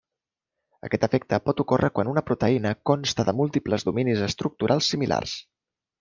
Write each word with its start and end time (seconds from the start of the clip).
Aquest 0.85 1.03
efecte 1.07 1.37
pot 1.49 1.59
ocórrer 1.63 1.89
quan 1.99 2.09
una 2.13 2.23
proteïna 2.29 2.71
consta 2.91 3.25
de 3.27 3.35
múltiples 3.41 3.85
dominis 3.91 4.23
estructurals 4.29 4.89
similars. 4.95 5.35